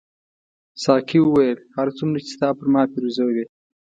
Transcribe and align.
ساقي 0.83 1.19
وویل 1.23 1.57
هر 1.75 1.87
څومره 1.97 2.19
چې 2.25 2.29
ستا 2.35 2.49
پر 2.57 2.67
ما 2.73 2.81
پیرزو 2.91 3.25
وې. 3.33 3.45